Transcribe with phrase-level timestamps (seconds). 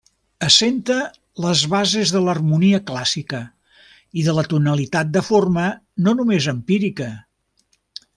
[0.45, 0.95] Assenta
[1.43, 3.41] les bases de l'harmonia clàssica
[4.21, 5.67] i de la tonalitat de forma
[6.07, 7.11] no només empírica.